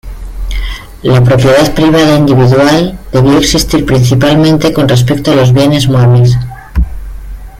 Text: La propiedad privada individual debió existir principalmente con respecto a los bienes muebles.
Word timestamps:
La 1.03 1.23
propiedad 1.23 1.75
privada 1.75 2.15
individual 2.17 2.97
debió 3.11 3.37
existir 3.37 3.85
principalmente 3.85 4.73
con 4.73 4.89
respecto 4.89 5.31
a 5.31 5.35
los 5.35 5.53
bienes 5.53 5.87
muebles. 5.87 6.35